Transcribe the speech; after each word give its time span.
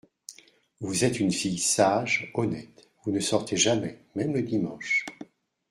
Vous 0.79 1.03
êtes 1.05 1.19
une 1.19 1.31
fille 1.31 1.59
sage, 1.59 2.31
honnête; 2.33 2.89
vous 3.03 3.11
ne 3.11 3.19
sortez 3.19 3.55
jamais, 3.55 3.99
même 4.15 4.33
le 4.33 4.41
dimanche… 4.41 5.05